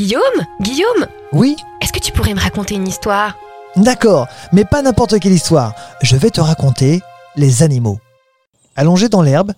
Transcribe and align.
Guillaume 0.00 0.46
Guillaume 0.62 1.06
Oui 1.34 1.56
Est-ce 1.82 1.92
que 1.92 1.98
tu 1.98 2.10
pourrais 2.10 2.32
me 2.32 2.40
raconter 2.40 2.74
une 2.74 2.88
histoire? 2.88 3.36
D'accord, 3.76 4.28
mais 4.50 4.64
pas 4.64 4.80
n'importe 4.80 5.20
quelle 5.20 5.34
histoire. 5.34 5.74
Je 6.00 6.16
vais 6.16 6.30
te 6.30 6.40
raconter 6.40 7.02
les 7.36 7.62
animaux. 7.62 7.98
Allongé 8.76 9.10
dans 9.10 9.20
l'herbe, 9.20 9.52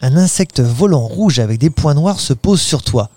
un 0.00 0.16
insecte 0.16 0.60
volant 0.60 1.04
rouge 1.04 1.40
avec 1.40 1.58
des 1.58 1.68
points 1.68 1.94
noirs 1.94 2.20
se 2.20 2.32
pose 2.32 2.60
sur 2.60 2.84
toi. 2.84 3.10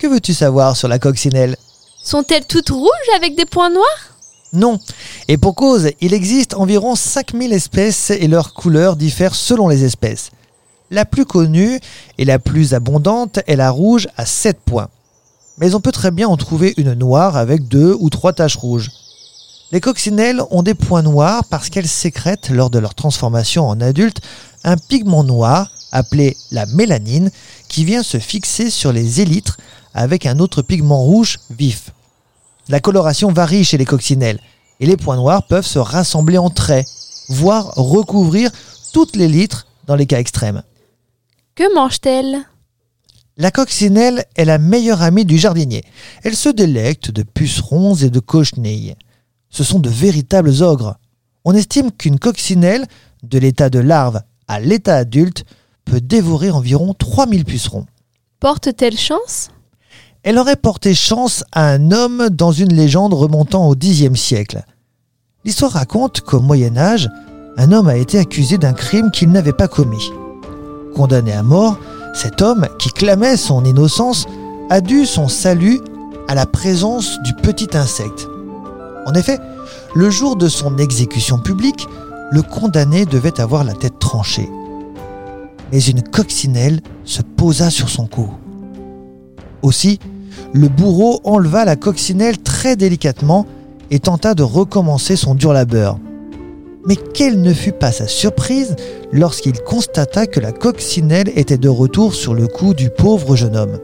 Que 0.00 0.08
veux-tu 0.08 0.34
savoir 0.34 0.76
sur 0.76 0.88
la 0.88 0.98
coccinelle? 0.98 1.56
Sont-elles 2.02 2.48
toutes 2.48 2.70
rouges 2.70 2.90
avec 3.14 3.36
des 3.36 3.46
points 3.46 3.70
noirs? 3.70 4.18
Non. 4.52 4.80
Et 5.28 5.36
pour 5.36 5.54
cause, 5.54 5.92
il 6.00 6.14
existe 6.14 6.54
environ 6.54 6.96
5000 6.96 7.52
espèces 7.52 8.10
et 8.10 8.26
leurs 8.26 8.54
couleurs 8.54 8.96
diffèrent 8.96 9.36
selon 9.36 9.68
les 9.68 9.84
espèces. 9.84 10.32
La 10.90 11.04
plus 11.04 11.26
connue 11.26 11.78
et 12.18 12.24
la 12.24 12.40
plus 12.40 12.74
abondante 12.74 13.38
est 13.46 13.54
la 13.54 13.70
rouge 13.70 14.08
à 14.16 14.26
7 14.26 14.58
points. 14.58 14.88
Mais 15.58 15.74
on 15.74 15.80
peut 15.80 15.92
très 15.92 16.10
bien 16.10 16.28
en 16.28 16.36
trouver 16.36 16.74
une 16.76 16.94
noire 16.94 17.36
avec 17.36 17.68
deux 17.68 17.96
ou 17.98 18.10
trois 18.10 18.32
taches 18.32 18.56
rouges. 18.56 18.90
Les 19.72 19.80
coccinelles 19.80 20.42
ont 20.50 20.62
des 20.62 20.74
points 20.74 21.02
noirs 21.02 21.44
parce 21.50 21.70
qu'elles 21.70 21.88
sécrètent 21.88 22.50
lors 22.50 22.70
de 22.70 22.78
leur 22.78 22.94
transformation 22.94 23.66
en 23.66 23.80
adulte 23.80 24.20
un 24.64 24.76
pigment 24.76 25.24
noir 25.24 25.70
appelé 25.92 26.36
la 26.52 26.66
mélanine 26.66 27.30
qui 27.68 27.84
vient 27.84 28.02
se 28.02 28.18
fixer 28.18 28.70
sur 28.70 28.92
les 28.92 29.20
élytres 29.20 29.56
avec 29.94 30.26
un 30.26 30.38
autre 30.38 30.62
pigment 30.62 31.02
rouge 31.02 31.38
vif. 31.50 31.90
La 32.68 32.80
coloration 32.80 33.32
varie 33.32 33.64
chez 33.64 33.78
les 33.78 33.84
coccinelles 33.84 34.40
et 34.80 34.86
les 34.86 34.96
points 34.96 35.16
noirs 35.16 35.46
peuvent 35.46 35.66
se 35.66 35.78
rassembler 35.78 36.38
en 36.38 36.50
traits, 36.50 36.86
voire 37.28 37.72
recouvrir 37.76 38.50
toutes 38.92 39.16
les 39.16 39.28
litres 39.28 39.66
dans 39.86 39.96
les 39.96 40.06
cas 40.06 40.18
extrêmes. 40.18 40.62
Que 41.54 41.74
mange-t-elle? 41.74 42.44
La 43.38 43.50
coccinelle 43.50 44.24
est 44.36 44.46
la 44.46 44.56
meilleure 44.56 45.02
amie 45.02 45.26
du 45.26 45.36
jardinier. 45.36 45.84
Elle 46.22 46.34
se 46.34 46.48
délecte 46.48 47.10
de 47.10 47.22
pucerons 47.22 47.94
et 47.94 48.08
de 48.08 48.18
cochenilles. 48.18 48.94
Ce 49.50 49.62
sont 49.62 49.78
de 49.78 49.90
véritables 49.90 50.62
ogres. 50.62 50.96
On 51.44 51.52
estime 51.52 51.92
qu'une 51.92 52.18
coccinelle, 52.18 52.86
de 53.22 53.38
l'état 53.38 53.68
de 53.68 53.78
larve 53.78 54.22
à 54.48 54.58
l'état 54.58 54.96
adulte, 54.96 55.44
peut 55.84 56.00
dévorer 56.00 56.50
environ 56.50 56.94
3000 56.94 57.44
pucerons. 57.44 57.84
Porte-t-elle 58.40 58.96
chance? 58.96 59.50
Elle 60.22 60.38
aurait 60.38 60.56
porté 60.56 60.94
chance 60.94 61.44
à 61.52 61.68
un 61.68 61.90
homme 61.90 62.30
dans 62.30 62.52
une 62.52 62.72
légende 62.72 63.12
remontant 63.12 63.68
au 63.68 63.74
Xe 63.74 64.14
siècle. 64.14 64.64
L'histoire 65.44 65.72
raconte 65.72 66.22
qu'au 66.22 66.40
Moyen 66.40 66.78
Âge, 66.78 67.10
un 67.58 67.70
homme 67.72 67.88
a 67.88 67.96
été 67.96 68.18
accusé 68.18 68.56
d'un 68.56 68.72
crime 68.72 69.10
qu'il 69.10 69.30
n'avait 69.30 69.52
pas 69.52 69.68
commis. 69.68 70.10
Condamné 70.94 71.32
à 71.32 71.42
mort, 71.42 71.78
cet 72.16 72.40
homme, 72.40 72.66
qui 72.78 72.88
clamait 72.88 73.36
son 73.36 73.62
innocence, 73.64 74.26
a 74.70 74.80
dû 74.80 75.04
son 75.04 75.28
salut 75.28 75.80
à 76.28 76.34
la 76.34 76.46
présence 76.46 77.20
du 77.22 77.34
petit 77.34 77.76
insecte. 77.76 78.26
En 79.04 79.12
effet, 79.12 79.38
le 79.94 80.08
jour 80.08 80.34
de 80.34 80.48
son 80.48 80.78
exécution 80.78 81.38
publique, 81.38 81.86
le 82.32 82.40
condamné 82.42 83.04
devait 83.04 83.38
avoir 83.38 83.64
la 83.64 83.74
tête 83.74 83.98
tranchée. 83.98 84.48
Mais 85.70 85.80
une 85.80 86.02
coccinelle 86.02 86.80
se 87.04 87.20
posa 87.22 87.70
sur 87.70 87.90
son 87.90 88.06
cou. 88.06 88.30
Aussi, 89.62 90.00
le 90.54 90.68
bourreau 90.68 91.20
enleva 91.24 91.64
la 91.64 91.76
coccinelle 91.76 92.38
très 92.38 92.76
délicatement 92.76 93.46
et 93.90 93.98
tenta 93.98 94.34
de 94.34 94.42
recommencer 94.42 95.16
son 95.16 95.34
dur 95.34 95.52
labeur. 95.52 95.98
Mais 96.86 96.96
quelle 96.96 97.40
ne 97.42 97.52
fut 97.52 97.72
pas 97.72 97.92
sa 97.92 98.06
surprise 98.06 98.76
lorsqu'il 99.12 99.60
constata 99.60 100.26
que 100.26 100.40
la 100.40 100.52
coccinelle 100.52 101.30
était 101.34 101.58
de 101.58 101.68
retour 101.68 102.14
sur 102.14 102.34
le 102.34 102.46
cou 102.46 102.74
du 102.74 102.90
pauvre 102.90 103.34
jeune 103.34 103.56
homme. 103.56 103.78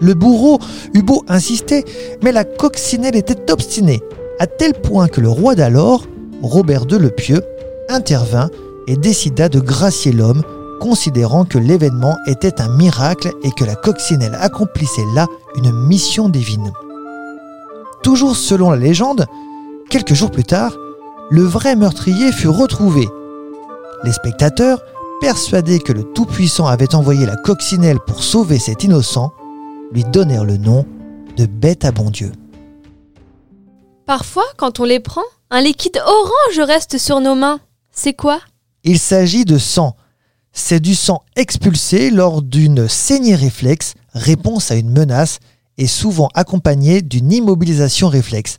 Le 0.00 0.14
bourreau 0.14 0.58
eut 0.94 1.02
beau 1.02 1.24
insister, 1.28 1.84
mais 2.22 2.32
la 2.32 2.44
coccinelle 2.44 3.16
était 3.16 3.50
obstinée, 3.50 4.00
à 4.38 4.46
tel 4.46 4.74
point 4.74 5.08
que 5.08 5.20
le 5.20 5.28
roi 5.28 5.54
d'alors, 5.54 6.06
Robert 6.42 6.84
II 6.90 6.98
le 6.98 7.10
Pieux, 7.10 7.42
intervint 7.88 8.50
et 8.86 8.96
décida 8.96 9.48
de 9.48 9.60
gracier 9.60 10.12
l'homme, 10.12 10.42
considérant 10.80 11.44
que 11.44 11.58
l'événement 11.58 12.16
était 12.26 12.60
un 12.60 12.68
miracle 12.76 13.32
et 13.42 13.50
que 13.50 13.64
la 13.64 13.74
coccinelle 13.74 14.36
accomplissait 14.40 15.02
là 15.14 15.26
une 15.56 15.72
mission 15.72 16.28
divine. 16.28 16.72
Toujours 18.02 18.36
selon 18.36 18.70
la 18.70 18.76
légende, 18.76 19.26
quelques 19.90 20.14
jours 20.14 20.30
plus 20.30 20.44
tard, 20.44 20.72
le 21.30 21.42
vrai 21.42 21.76
meurtrier 21.76 22.32
fut 22.32 22.48
retrouvé. 22.48 23.08
Les 24.04 24.12
spectateurs, 24.12 24.82
persuadés 25.20 25.78
que 25.78 25.92
le 25.92 26.04
Tout-Puissant 26.04 26.66
avait 26.66 26.94
envoyé 26.94 27.26
la 27.26 27.36
coccinelle 27.36 27.98
pour 28.06 28.22
sauver 28.22 28.58
cet 28.58 28.84
innocent, 28.84 29.32
lui 29.92 30.04
donnèrent 30.04 30.44
le 30.44 30.56
nom 30.56 30.86
de 31.36 31.46
bête 31.46 31.84
à 31.84 31.92
bon 31.92 32.10
Dieu. 32.10 32.32
Parfois, 34.06 34.44
quand 34.56 34.80
on 34.80 34.84
les 34.84 35.00
prend, 35.00 35.24
un 35.50 35.60
liquide 35.60 36.00
orange 36.04 36.66
reste 36.66 36.98
sur 36.98 37.20
nos 37.20 37.34
mains. 37.34 37.60
C'est 37.90 38.14
quoi? 38.14 38.40
Il 38.84 38.98
s'agit 38.98 39.44
de 39.44 39.58
sang. 39.58 39.96
C'est 40.52 40.80
du 40.80 40.94
sang 40.94 41.24
expulsé 41.36 42.10
lors 42.10 42.42
d'une 42.42 42.88
saignée 42.88 43.34
réflexe, 43.34 43.94
réponse 44.14 44.70
à 44.70 44.76
une 44.76 44.90
menace, 44.90 45.40
et 45.76 45.86
souvent 45.86 46.28
accompagnée 46.34 47.02
d'une 47.02 47.32
immobilisation 47.32 48.08
réflexe. 48.08 48.58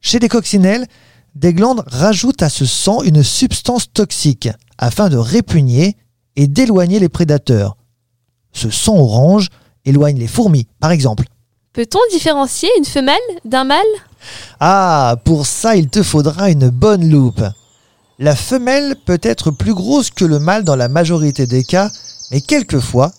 Chez 0.00 0.18
les 0.18 0.28
coccinelles, 0.28 0.86
des 1.34 1.52
glandes 1.52 1.82
rajoutent 1.86 2.42
à 2.42 2.48
ce 2.48 2.64
sang 2.64 3.02
une 3.02 3.22
substance 3.22 3.92
toxique 3.92 4.48
afin 4.78 5.08
de 5.08 5.16
répugner 5.16 5.96
et 6.36 6.46
d'éloigner 6.46 6.98
les 6.98 7.08
prédateurs. 7.08 7.76
Ce 8.52 8.70
sang 8.70 8.96
orange 8.96 9.48
éloigne 9.84 10.18
les 10.18 10.28
fourmis, 10.28 10.66
par 10.80 10.90
exemple. 10.90 11.24
Peut-on 11.72 11.98
différencier 12.12 12.68
une 12.78 12.84
femelle 12.84 13.16
d'un 13.44 13.64
mâle? 13.64 13.82
Ah, 14.60 15.16
pour 15.24 15.46
ça, 15.46 15.76
il 15.76 15.88
te 15.88 16.02
faudra 16.02 16.50
une 16.50 16.70
bonne 16.70 17.10
loupe. 17.10 17.42
La 18.20 18.36
femelle 18.36 18.94
peut 19.04 19.18
être 19.22 19.50
plus 19.50 19.74
grosse 19.74 20.10
que 20.10 20.24
le 20.24 20.38
mâle 20.38 20.62
dans 20.62 20.76
la 20.76 20.88
majorité 20.88 21.46
des 21.46 21.64
cas, 21.64 21.90
mais 22.30 22.40
quelquefois, 22.40 23.12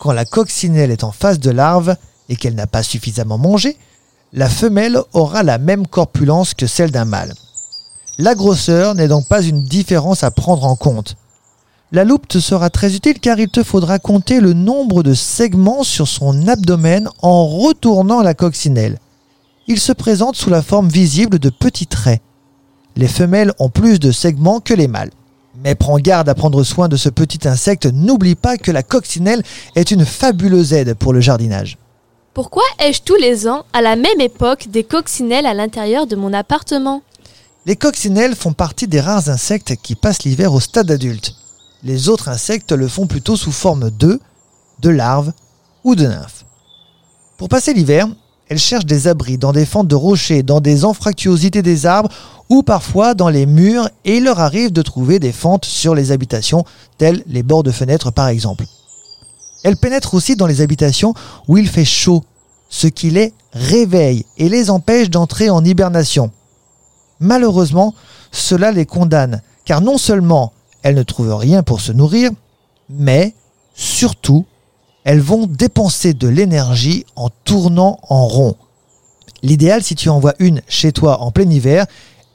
quand 0.00 0.12
la 0.12 0.24
coccinelle 0.24 0.90
est 0.90 1.04
en 1.04 1.12
phase 1.12 1.38
de 1.38 1.50
larve 1.50 1.96
et 2.28 2.34
qu'elle 2.34 2.56
n'a 2.56 2.66
pas 2.66 2.82
suffisamment 2.82 3.38
mangé, 3.38 3.76
la 4.32 4.48
femelle 4.48 4.98
aura 5.12 5.44
la 5.44 5.58
même 5.58 5.86
corpulence 5.86 6.54
que 6.54 6.66
celle 6.66 6.90
d'un 6.90 7.04
mâle. 7.04 7.34
La 8.22 8.34
grosseur 8.34 8.94
n'est 8.94 9.08
donc 9.08 9.26
pas 9.28 9.40
une 9.40 9.62
différence 9.62 10.24
à 10.24 10.30
prendre 10.30 10.64
en 10.64 10.76
compte. 10.76 11.16
La 11.90 12.04
loupe 12.04 12.28
te 12.28 12.38
sera 12.38 12.68
très 12.68 12.94
utile 12.94 13.18
car 13.18 13.40
il 13.40 13.48
te 13.48 13.62
faudra 13.62 13.98
compter 13.98 14.40
le 14.40 14.52
nombre 14.52 15.02
de 15.02 15.14
segments 15.14 15.84
sur 15.84 16.06
son 16.06 16.46
abdomen 16.46 17.08
en 17.22 17.46
retournant 17.46 18.20
la 18.20 18.34
coccinelle. 18.34 18.98
Il 19.68 19.80
se 19.80 19.92
présente 19.92 20.36
sous 20.36 20.50
la 20.50 20.60
forme 20.60 20.90
visible 20.90 21.38
de 21.38 21.48
petits 21.48 21.86
traits. 21.86 22.20
Les 22.94 23.08
femelles 23.08 23.54
ont 23.58 23.70
plus 23.70 23.98
de 23.98 24.12
segments 24.12 24.60
que 24.60 24.74
les 24.74 24.86
mâles. 24.86 25.12
Mais 25.64 25.74
prends 25.74 25.98
garde 25.98 26.28
à 26.28 26.34
prendre 26.34 26.62
soin 26.62 26.88
de 26.88 26.98
ce 26.98 27.08
petit 27.08 27.48
insecte, 27.48 27.86
n'oublie 27.86 28.34
pas 28.34 28.58
que 28.58 28.70
la 28.70 28.82
coccinelle 28.82 29.42
est 29.76 29.92
une 29.92 30.04
fabuleuse 30.04 30.74
aide 30.74 30.92
pour 30.92 31.14
le 31.14 31.22
jardinage. 31.22 31.78
Pourquoi 32.34 32.64
ai-je 32.80 33.00
tous 33.00 33.16
les 33.16 33.48
ans, 33.48 33.64
à 33.72 33.80
la 33.80 33.96
même 33.96 34.20
époque, 34.20 34.68
des 34.68 34.84
coccinelles 34.84 35.46
à 35.46 35.54
l'intérieur 35.54 36.06
de 36.06 36.16
mon 36.16 36.34
appartement? 36.34 37.00
Les 37.66 37.76
coccinelles 37.76 38.34
font 38.34 38.54
partie 38.54 38.88
des 38.88 39.00
rares 39.00 39.28
insectes 39.28 39.76
qui 39.82 39.94
passent 39.94 40.22
l'hiver 40.22 40.54
au 40.54 40.60
stade 40.60 40.90
adulte. 40.90 41.34
Les 41.82 42.08
autres 42.08 42.30
insectes 42.30 42.72
le 42.72 42.88
font 42.88 43.06
plutôt 43.06 43.36
sous 43.36 43.52
forme 43.52 43.90
d'œufs, 43.90 44.18
de 44.80 44.88
larves 44.88 45.32
ou 45.84 45.94
de 45.94 46.06
nymphes. 46.06 46.46
Pour 47.36 47.50
passer 47.50 47.74
l'hiver, 47.74 48.08
elles 48.48 48.58
cherchent 48.58 48.86
des 48.86 49.08
abris 49.08 49.36
dans 49.36 49.52
des 49.52 49.66
fentes 49.66 49.88
de 49.88 49.94
rochers, 49.94 50.42
dans 50.42 50.60
des 50.60 50.86
anfractuosités 50.86 51.60
des 51.60 51.84
arbres 51.84 52.08
ou 52.48 52.62
parfois 52.62 53.14
dans 53.14 53.28
les 53.28 53.44
murs 53.44 53.88
et 54.06 54.16
il 54.16 54.24
leur 54.24 54.40
arrive 54.40 54.72
de 54.72 54.82
trouver 54.82 55.18
des 55.18 55.32
fentes 55.32 55.66
sur 55.66 55.94
les 55.94 56.12
habitations, 56.12 56.64
telles 56.96 57.22
les 57.26 57.42
bords 57.42 57.62
de 57.62 57.70
fenêtres 57.70 58.10
par 58.10 58.28
exemple. 58.28 58.64
Elles 59.64 59.76
pénètrent 59.76 60.14
aussi 60.14 60.34
dans 60.34 60.46
les 60.46 60.62
habitations 60.62 61.12
où 61.46 61.58
il 61.58 61.68
fait 61.68 61.84
chaud, 61.84 62.24
ce 62.70 62.86
qui 62.86 63.10
les 63.10 63.34
réveille 63.52 64.24
et 64.38 64.48
les 64.48 64.70
empêche 64.70 65.10
d'entrer 65.10 65.50
en 65.50 65.62
hibernation. 65.62 66.30
Malheureusement, 67.20 67.94
cela 68.32 68.72
les 68.72 68.86
condamne, 68.86 69.42
car 69.64 69.80
non 69.80 69.98
seulement 69.98 70.52
elles 70.82 70.94
ne 70.94 71.02
trouvent 71.02 71.34
rien 71.34 71.62
pour 71.62 71.80
se 71.80 71.92
nourrir, 71.92 72.30
mais 72.88 73.34
surtout, 73.74 74.46
elles 75.04 75.20
vont 75.20 75.46
dépenser 75.46 76.14
de 76.14 76.28
l'énergie 76.28 77.04
en 77.16 77.28
tournant 77.44 78.00
en 78.08 78.26
rond. 78.26 78.56
L'idéal, 79.42 79.82
si 79.82 79.94
tu 79.94 80.08
en 80.08 80.18
vois 80.18 80.34
une 80.38 80.62
chez 80.68 80.92
toi 80.92 81.20
en 81.20 81.30
plein 81.30 81.48
hiver, 81.48 81.86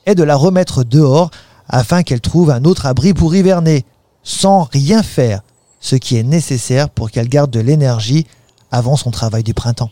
est 0.05 0.15
de 0.15 0.23
la 0.23 0.35
remettre 0.35 0.83
dehors 0.83 1.31
afin 1.67 2.03
qu'elle 2.03 2.21
trouve 2.21 2.51
un 2.51 2.63
autre 2.63 2.85
abri 2.85 3.13
pour 3.13 3.35
hiverner, 3.35 3.85
sans 4.23 4.63
rien 4.63 5.03
faire, 5.03 5.41
ce 5.79 5.95
qui 5.95 6.17
est 6.17 6.23
nécessaire 6.23 6.89
pour 6.89 7.11
qu'elle 7.11 7.29
garde 7.29 7.51
de 7.51 7.59
l'énergie 7.59 8.25
avant 8.71 8.95
son 8.95 9.11
travail 9.11 9.43
du 9.43 9.53
printemps. 9.53 9.91